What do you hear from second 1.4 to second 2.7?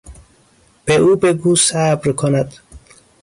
صبر کند.